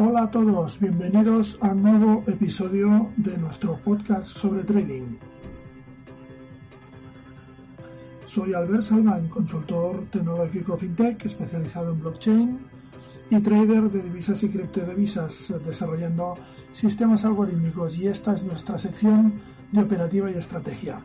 [0.00, 5.16] Hola a todos, bienvenidos a un nuevo episodio de nuestro podcast sobre trading.
[8.24, 12.58] Soy Albert Salvain, consultor tecnológico fintech especializado en blockchain
[13.28, 16.36] y trader de divisas y criptodivisas, desarrollando
[16.72, 19.40] sistemas algorítmicos y esta es nuestra sección
[19.72, 21.00] de operativa y estrategia.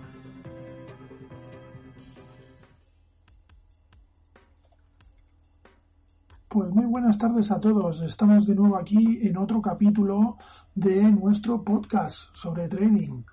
[6.53, 7.99] Pues muy buenas tardes a todos.
[8.03, 10.37] Estamos de nuevo aquí en otro capítulo
[10.75, 13.23] de nuestro podcast sobre trading.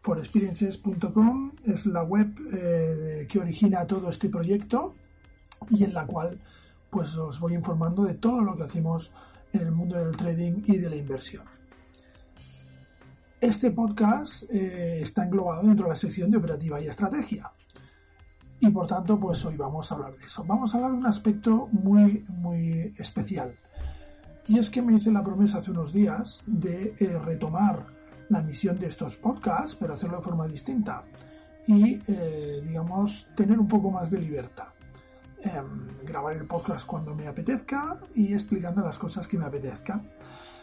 [0.00, 4.96] Forexperiences.com es la web eh, que origina todo este proyecto
[5.70, 6.40] y en la cual
[6.90, 9.12] pues os voy informando de todo lo que hacemos
[9.52, 11.44] en el mundo del trading y de la inversión.
[13.40, 17.52] Este podcast eh, está englobado dentro de la sección de operativa y estrategia
[18.66, 20.42] y por tanto pues hoy vamos a hablar de eso.
[20.44, 23.54] Vamos a hablar de un aspecto muy muy especial
[24.48, 27.84] y es que me hice la promesa hace unos días de eh, retomar
[28.30, 31.04] la misión de estos podcasts pero hacerlo de forma distinta
[31.66, 34.68] y eh, digamos tener un poco más de libertad.
[35.42, 40.10] Em, grabar el podcast cuando me apetezca y explicando las cosas que me apetezcan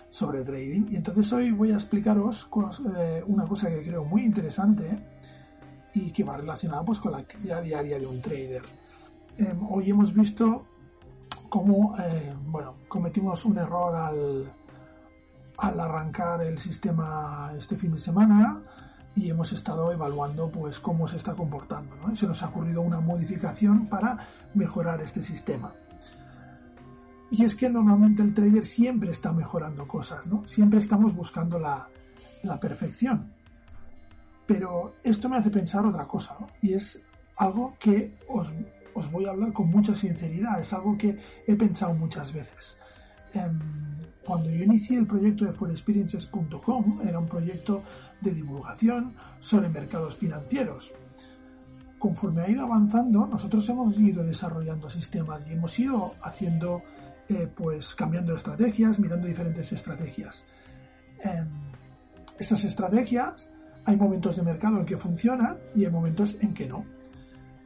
[0.10, 0.88] sobre trading.
[0.90, 2.50] Y entonces hoy voy a explicaros
[2.98, 4.98] eh, una cosa que creo muy interesante
[5.94, 8.64] y que va relacionada pues con la actividad diaria de un trader.
[9.38, 10.66] Em, hoy hemos visto
[11.50, 14.54] cómo eh, bueno, cometimos un error al,
[15.58, 18.62] al arrancar el sistema este fin de semana
[19.16, 23.88] y hemos estado evaluando pues cómo se está comportando se nos ha ocurrido una modificación
[23.88, 25.74] para mejorar este sistema.
[27.30, 31.88] Y es que normalmente el trader siempre está mejorando cosas no siempre estamos buscando la,
[32.44, 33.34] la perfección
[34.52, 37.02] pero esto me hace pensar otra cosa, y es
[37.38, 38.52] algo que os,
[39.10, 42.78] voy a hablar con mucha sinceridad, es algo que he pensado muchas veces.
[43.34, 43.58] Em,
[44.26, 47.82] cuando yo inicié el proyecto de forexperiences.com, era un proyecto
[48.20, 50.92] de divulgación sobre mercados financieros.
[51.98, 56.82] Conforme ha ido avanzando, nosotros hemos ido desarrollando sistemas y hemos ido haciendo,
[57.30, 60.46] eh, pues cambiando estrategias, mirando diferentes estrategias.
[61.24, 61.48] Em,
[62.38, 63.50] esas estrategias
[63.86, 66.86] hay momentos de mercado en que funciona y hay momentos en que no.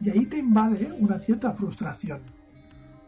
[0.01, 2.21] Y ahí te invade una cierta frustración.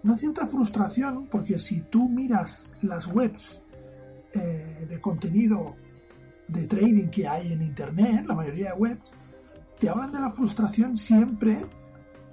[0.04, 3.64] Una cierta frustración porque si tú miras las webs
[4.34, 5.76] eh, de contenido
[6.48, 9.14] de trading que hay en Internet, la mayoría de webs,
[9.80, 11.62] te hablan de la frustración siempre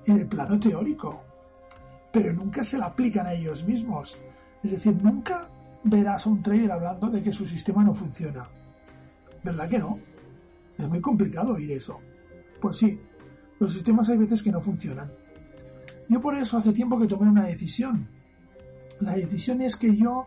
[0.06, 1.23] en el plano teórico,
[2.12, 4.19] pero nunca se la aplican a ellos mismos.
[4.62, 5.49] Es decir, nunca
[5.83, 8.49] verás a un trader hablando de que su sistema no funciona.
[9.43, 9.99] ¿Verdad que no?
[10.79, 12.01] Es muy complicado oír eso.
[12.61, 13.01] Pues sí,
[13.59, 15.12] los sistemas hay veces que no funcionan.
[16.09, 18.09] Yo por eso hace tiempo que tomé una decisión.
[19.01, 20.27] La decisión es que yo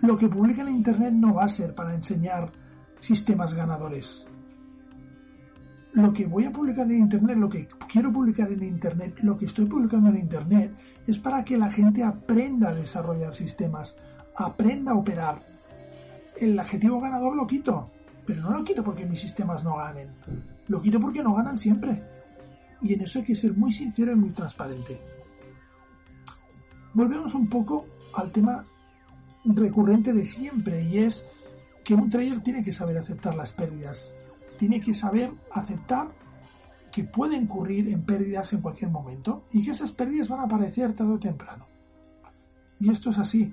[0.00, 2.50] lo que publique en Internet no va a ser para enseñar
[2.98, 4.26] sistemas ganadores.
[5.92, 9.44] Lo que voy a publicar en Internet, lo que quiero publicar en Internet, lo que
[9.44, 10.74] estoy publicando en Internet,
[11.06, 13.96] es para que la gente aprenda a desarrollar sistemas,
[14.34, 15.42] aprenda a operar.
[16.40, 17.90] El adjetivo ganador lo quito.
[18.26, 20.08] Pero no lo quito porque mis sistemas no ganen.
[20.68, 22.02] Lo quito porque no ganan siempre.
[22.80, 25.00] Y en eso hay que ser muy sincero y muy transparente.
[26.94, 28.64] Volvemos un poco al tema
[29.44, 31.26] recurrente de siempre y es
[31.84, 34.14] que un trader tiene que saber aceptar las pérdidas.
[34.58, 36.08] Tiene que saber aceptar
[36.92, 40.94] que puede incurrir en pérdidas en cualquier momento y que esas pérdidas van a aparecer
[40.94, 41.66] tarde o temprano.
[42.78, 43.52] Y esto es así.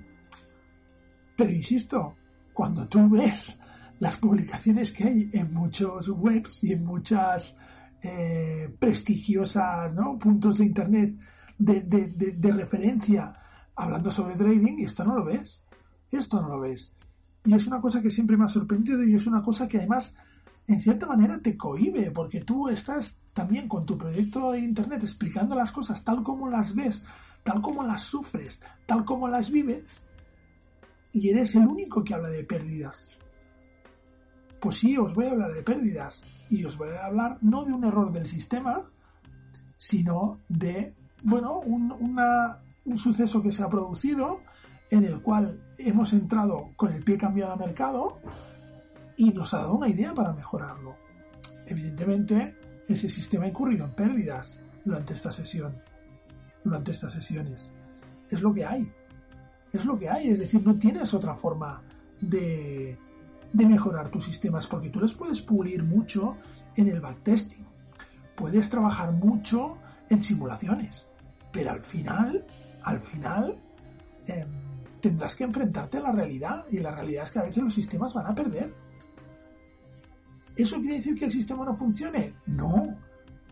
[1.36, 2.14] Pero insisto,
[2.52, 3.58] cuando tú ves
[4.00, 7.56] las publicaciones que hay en muchos webs y en muchas
[8.02, 11.14] eh, prestigiosas puntos de internet
[11.58, 13.36] de, referencia
[13.76, 15.62] hablando sobre trading y esto no lo ves.
[16.10, 16.92] Esto no lo ves.
[17.44, 20.14] Y es una cosa que siempre me ha sorprendido y es una cosa que además
[20.66, 25.54] en cierta manera te cohibe porque tú estás también con tu proyecto de internet explicando
[25.54, 27.04] las cosas tal como las ves,
[27.44, 30.02] tal como las sufres, tal como las vives
[31.12, 33.10] y eres el único que habla de pérdidas.
[34.60, 37.72] Pues sí, os voy a hablar de pérdidas y os voy a hablar no de
[37.72, 38.82] un error del sistema,
[39.78, 41.90] sino de, bueno, un,
[42.84, 44.42] un suceso que se ha producido
[44.90, 48.18] en el cual hemos entrado con el pie cambiado al mercado
[49.16, 50.96] y nos ha dado una idea para mejorarlo.
[51.66, 52.56] Evidentemente,
[52.88, 55.80] ese sistema ha incurrido en pérdidas durante esta sesión,
[56.64, 57.72] durante estas sesiones.
[58.28, 58.92] Es lo que hay.
[59.72, 61.82] Es lo que hay, es decir, no tienes otra forma
[62.20, 62.98] de,
[63.52, 66.36] de mejorar tus sistemas porque tú les puedes pulir mucho
[66.76, 67.66] en el backtesting.
[68.36, 71.08] Puedes trabajar mucho en simulaciones.
[71.52, 72.44] Pero al final,
[72.84, 73.58] al final,
[74.26, 74.48] em,
[75.00, 78.14] tendrás que enfrentarte a la realidad y la realidad es que a veces los sistemas
[78.14, 78.72] van a perder.
[80.56, 82.34] ¿Eso quiere decir que el sistema no funcione?
[82.46, 82.96] No.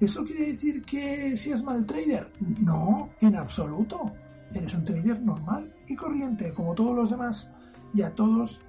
[0.01, 2.31] ¿Eso quiere decir que seas mal trader?
[2.61, 4.13] No, en absoluto.
[4.55, 7.51] Eres un trader normal y corriente, como todos los demás,
[7.95, 8.61] y a todos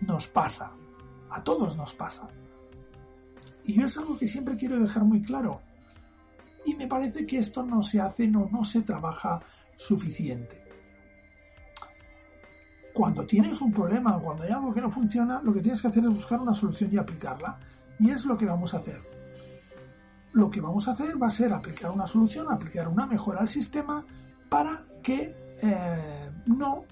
[0.00, 0.72] nos pasa.
[1.30, 2.28] A todos nos pasa.
[3.64, 5.60] Y yo es algo que siempre quiero dejar muy claro.
[6.64, 9.40] Y me parece que esto no se hace, no, no se trabaja
[9.76, 10.64] suficiente.
[12.92, 16.04] Cuando tienes un problema, cuando hay algo que no funciona, lo que tienes que hacer
[16.04, 17.58] es buscar una solución y aplicarla.
[17.98, 19.02] Y es lo que vamos a hacer.
[20.32, 23.48] Lo que vamos a hacer va a ser aplicar una solución, aplicar una mejora al
[23.48, 24.04] sistema
[24.48, 26.84] para que eh, no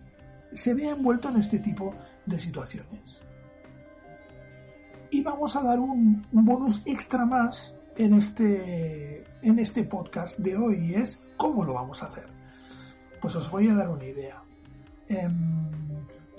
[0.52, 1.94] se vea envuelto en este tipo
[2.26, 3.24] de situaciones.
[5.10, 10.90] Y vamos a dar un, bonus extra más en este, en este podcast de hoy
[10.90, 12.26] y es cómo lo vamos a hacer.
[13.20, 14.42] Pues os voy a dar una idea.
[15.08, 15.70] Em,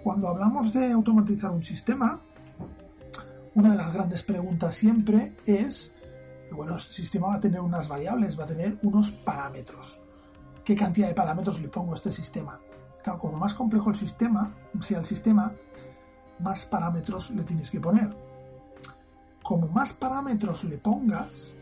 [0.03, 2.19] cuando hablamos de automatizar un sistema,
[3.53, 5.93] una de las grandes preguntas siempre es,
[6.51, 10.01] bueno, el sistema va a tener unas variables, va a tener unos parámetros.
[10.65, 12.59] ¿Qué cantidad de parámetros le pongo a este sistema?
[13.05, 15.53] Claro, como más complejo el sistema, sea el sistema,
[16.39, 18.09] más parámetros le tienes que poner.
[19.43, 21.55] Como más parámetros le pongas,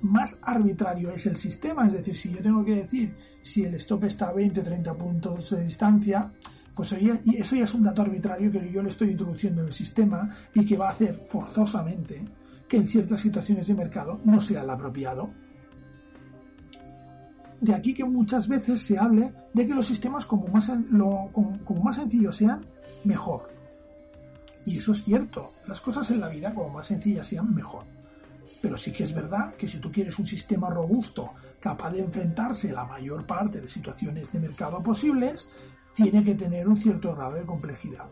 [0.00, 1.86] más arbitrario es el sistema.
[1.86, 5.50] Es decir, si yo tengo que decir si el stop está a 20 30 puntos
[5.50, 6.32] de distancia,
[6.74, 10.28] pues eso ya es un dato arbitrario que yo le estoy introduciendo en el sistema
[10.54, 12.24] y que va a hacer forzosamente
[12.68, 15.30] que en ciertas situaciones de mercado no sea el apropiado.
[17.60, 20.70] De aquí que muchas veces se hable de que los sistemas como más,
[21.32, 22.60] como, más sencillos sean,
[23.04, 23.50] mejor.
[24.64, 25.52] Y eso es cierto.
[25.66, 27.84] Las cosas en la vida como más sencillas sean, mejor.
[28.60, 32.70] Pero sí que es verdad que si tú quieres un sistema robusto, capaz de enfrentarse
[32.70, 35.48] a la mayor parte de situaciones de mercado posibles,
[35.94, 38.06] tiene que tener un cierto grado de complejidad.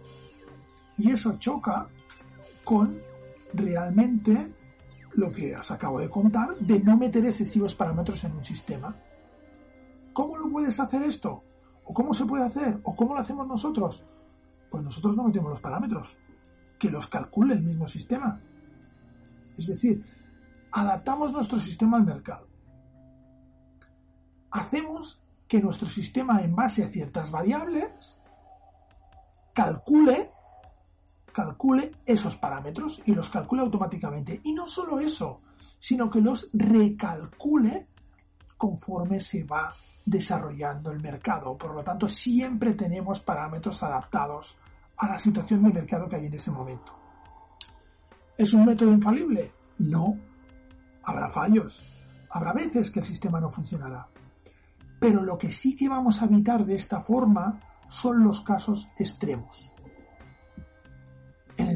[0.98, 1.86] Y eso choca
[2.64, 2.98] con
[3.52, 4.52] realmente
[5.14, 8.94] lo que os acabo de contar de no meter excesivos parámetros en un sistema.
[10.16, 11.44] ¿Cómo lo puedes hacer esto?
[11.84, 12.80] ¿O cómo se puede hacer?
[12.84, 14.02] ¿O cómo lo hacemos nosotros?
[14.70, 16.16] Pues nosotros no metemos los parámetros,
[16.78, 18.40] que los calcule el mismo sistema.
[19.58, 20.02] Es decir,
[20.72, 22.48] adaptamos nuestro sistema al mercado.
[24.52, 28.18] Hacemos que nuestro sistema, en base a ciertas variables,
[29.52, 30.30] calcule,
[31.30, 34.40] calcule esos parámetros y los calcule automáticamente.
[34.44, 35.42] Y no solo eso,
[35.78, 37.88] sino que los recalcule
[38.56, 39.72] conforme se va
[40.04, 41.56] desarrollando el mercado.
[41.56, 44.56] Por lo tanto, siempre tenemos parámetros adaptados
[44.96, 46.92] a la situación de mercado que hay en ese momento.
[48.38, 49.52] ¿Es un método infalible?
[49.78, 50.16] No.
[51.02, 51.82] Habrá fallos.
[52.30, 54.08] Habrá veces que el sistema no funcionará.
[54.98, 59.72] Pero lo que sí que vamos a evitar de esta forma son los casos extremos.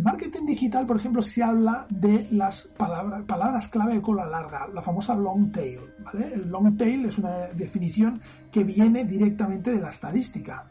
[0.01, 4.67] El marketing digital, por ejemplo, se habla de las palabras, palabras clave de cola larga,
[4.73, 5.79] la famosa long tail.
[6.15, 8.19] El long tail es una definición
[8.51, 10.65] que viene directamente de la estadística.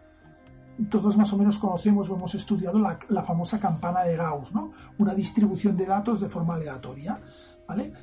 [0.90, 4.72] Todos más o menos conocemos o hemos estudiado la, la famosa campana de Gauss, ¿no?
[4.98, 7.20] una distribución de datos de forma aleatoria.
[7.68, 7.94] ¿vale?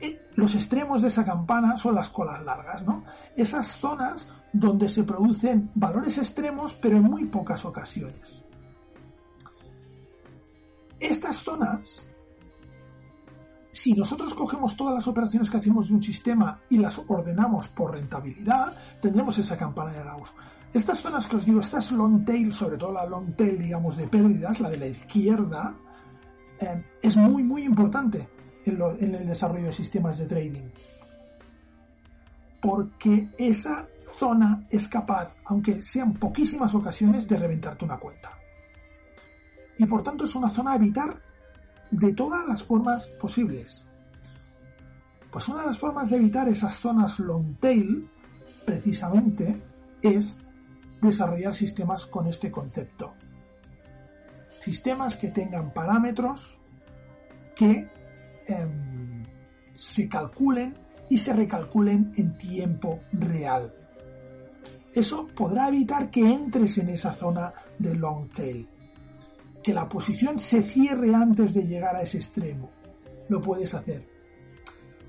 [0.00, 3.02] Eh, los extremos de esa campana son las colas largas, ¿no?
[3.34, 8.44] Esas zonas donde se producen valores extremos, pero en muy pocas ocasiones.
[11.00, 12.06] Estas zonas,
[13.72, 17.92] si nosotros cogemos todas las operaciones que hacemos de un sistema y las ordenamos por
[17.92, 20.34] rentabilidad, tendremos esa campana de Gauss.
[20.74, 24.06] Estas zonas que os digo, estas long tail, sobre todo la long tail, digamos, de
[24.06, 25.74] pérdidas, la de la izquierda,
[26.60, 28.28] eh, es muy, muy importante
[28.66, 30.68] en, en el desarrollo de sistemas de trading.
[32.60, 33.88] Porque esa
[34.18, 38.39] zona es capaz, aunque sean poquísimas ocasiones, de reventarte una cuenta
[39.80, 41.22] y por tanto es una zona a evitar
[41.90, 43.88] de todas las formas posibles.
[45.32, 48.06] Pues una de las formas de evitar esas zonas long tail,
[48.66, 49.58] precisamente,
[50.02, 50.36] es
[51.00, 53.14] desarrollar sistemas con este concepto.
[54.60, 56.60] Sistemas que tengan parámetros
[57.56, 57.88] que
[58.48, 59.22] em,
[59.74, 60.74] se calculen
[61.08, 63.72] y se recalculen en tiempo real.
[64.92, 68.68] Eso podrá evitar que entres en esa zona de long tail
[69.62, 72.70] que la posición se cierre antes de llegar a ese extremo.
[73.28, 74.06] Lo puedes hacer.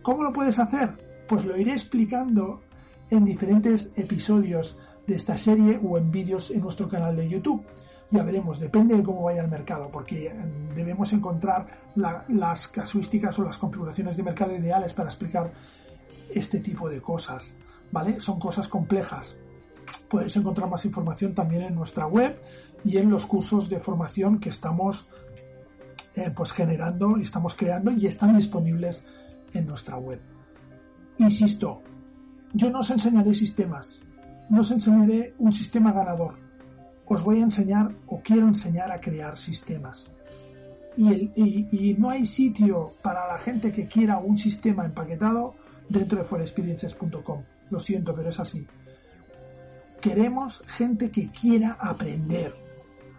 [0.02, 0.98] ¿Cómo lo puedes hacer?
[1.28, 2.62] Pues lo iré explicando
[3.10, 4.78] en diferentes episodios
[5.08, 7.64] de esta serie o en vídeos en nuestro canal de YouTube.
[8.10, 10.34] Ya veremos, depende de cómo vaya el mercado, porque eh,
[10.76, 11.66] debemos encontrar
[11.96, 15.54] las casuísticas o las configuraciones de mercado ideales para explicar
[16.34, 17.56] este tipo de cosas.
[17.92, 18.20] ¿Vale?
[18.20, 19.38] Son cosas complejas.
[20.10, 22.40] Puedes encontrar más información también en nuestra web
[22.84, 25.08] y en los cursos de formación que estamos
[26.16, 29.04] eh, pues generando y estamos creando y están disponibles
[29.54, 30.20] en nuestra web.
[31.18, 31.82] Insisto,
[32.54, 34.02] yo no os enseñaré sistemas,
[34.50, 36.36] no os enseñaré un sistema ganador,
[37.06, 40.12] os voy a enseñar o quiero enseñar a crear sistemas.
[40.98, 45.56] Y, no hay sitio para la gente que quiera un sistema empaquetado
[45.88, 47.44] dentro de forexperiences.com.
[47.70, 48.68] Lo siento, pero es así.
[50.02, 52.56] Queremos gente que quiera aprender,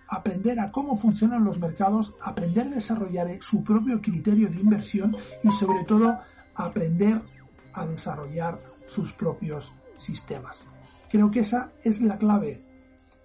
[0.09, 5.51] aprender a cómo funcionan los mercados, aprender a desarrollar su propio criterio de inversión y
[5.53, 6.19] sobre todo
[6.57, 7.23] aprender
[7.73, 10.67] a desarrollar sus propios sistemas.
[11.09, 12.65] Creo que esa es la clave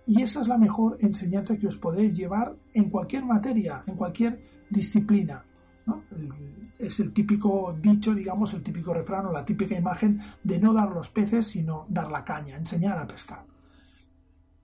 [0.05, 4.39] y esa es la mejor enseñanza que os podéis llevar en cualquier materia, en cualquier
[4.69, 5.43] disciplina.
[6.79, 10.89] Es el típico dicho, digamos, el típico refrán o la típica imagen de no dar
[10.89, 13.43] los peces, sino dar la caña, enseñar a pescar.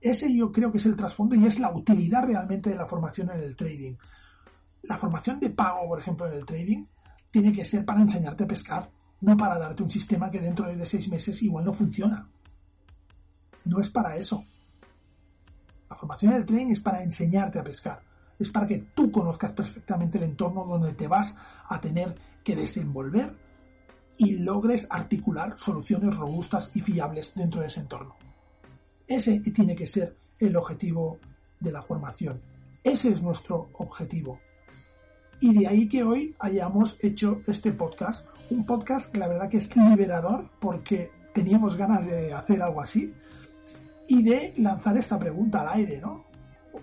[0.00, 3.30] Ese yo creo que es el trasfondo y es la utilidad realmente de la formación
[3.30, 3.94] en el trading.
[4.82, 6.84] La formación de pago, por ejemplo, en el trading,
[7.30, 8.90] tiene que ser para enseñarte a pescar,
[9.22, 12.28] no para darte un sistema que dentro de seis meses igual no funciona.
[13.64, 14.44] No es para eso.
[15.88, 18.02] La formación en el trading es para enseñarte a pescar.
[18.38, 21.36] Es para que tú conozcas perfectamente el entorno donde te vas
[21.68, 23.34] a tener que desenvolver
[24.16, 28.16] y logres articular soluciones robustas y fiables dentro de ese entorno.
[29.06, 31.18] Ese tiene que ser el objetivo
[31.60, 32.40] de la formación.
[32.82, 34.38] Ese es nuestro objetivo.
[35.40, 38.26] Y de ahí que hoy hayamos hecho este podcast.
[38.50, 43.12] Un podcast que la verdad que es liberador porque teníamos ganas de hacer algo así
[44.06, 46.24] y de lanzar esta pregunta al aire, ¿no?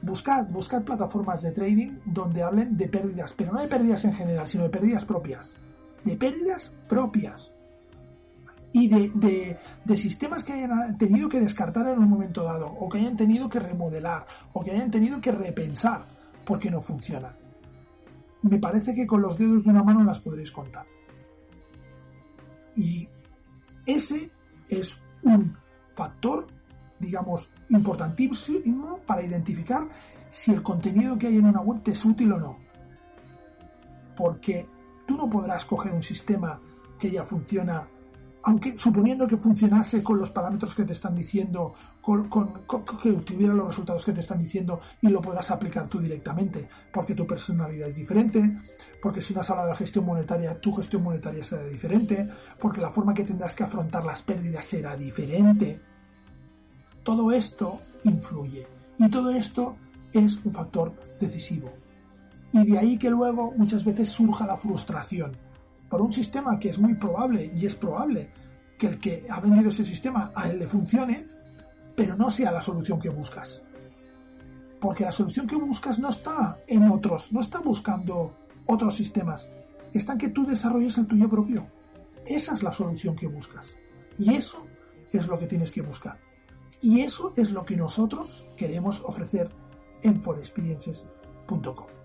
[0.01, 4.47] Buscad, buscad plataformas de trading donde hablen de pérdidas, pero no de pérdidas en general,
[4.47, 5.53] sino de pérdidas propias.
[6.03, 7.51] De pérdidas propias
[8.73, 12.99] y de, de, sistemas que hayan tenido que descartar en un momento dado, o que
[12.99, 16.05] hayan tenido que remodelar, o que hayan tenido que repensar
[16.45, 17.33] porque no funcionan.
[18.43, 20.85] Me parece que con los dedos de una mano las podréis contar.
[22.75, 23.07] Y
[23.85, 24.31] ese
[24.69, 25.57] es un
[25.93, 26.47] factor,
[27.01, 29.89] digamos, importantísimo para identificar
[30.29, 32.59] si el contenido que hay en una web te es útil o no.
[34.15, 34.67] Porque
[35.05, 36.61] tú no podrás coger un sistema
[36.99, 37.87] que ya funciona
[38.43, 42.27] aunque suponiendo que funcionase con los parámetros que te están diciendo, con,
[43.01, 47.13] que tuviera los resultados que te están diciendo y lo podrás aplicar tú directamente, porque
[47.13, 48.59] tu personalidad es diferente,
[49.01, 52.27] porque si una sala de gestión monetaria, tu gestión monetaria será diferente,
[52.59, 55.79] porque la forma que tendrás que afrontar las pérdidas será diferente.
[57.03, 58.67] Todo esto influye
[58.97, 59.75] y todo esto
[60.13, 61.71] es un factor decisivo.
[62.53, 65.31] Y de ahí que luego muchas veces surja la frustración
[65.89, 68.29] por un sistema que es muy probable y es probable
[68.77, 71.27] que el que ha vendido ese sistema a él le funcione,
[71.95, 73.61] pero no sea la solución que buscas.
[74.79, 79.49] Porque la solución que buscas no está en otros, no está buscando otros sistemas,
[79.93, 81.67] está en que tú desarrolles el tuyo propio.
[82.25, 83.67] Esa es la solución que buscas.
[84.17, 84.65] Y eso
[85.11, 86.17] es lo que tienes que buscar.
[86.81, 89.49] Y eso es lo que nosotros queremos ofrecer
[90.01, 92.00] en forexperiences.com.